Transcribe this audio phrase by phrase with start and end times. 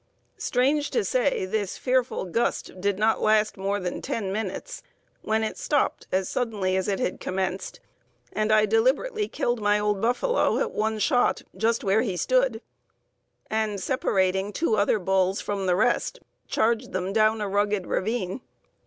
[0.39, 4.81] Strange to say, this fearful gust did not last more than ten minutes,
[5.21, 7.79] when it stopped as suddenly as it had commenced,
[8.33, 12.63] and I deliberately killed my old buffalo at one shot, just where he stood,
[13.47, 18.41] and, separating two other bulls from the rest, charged them down a rugged ravine.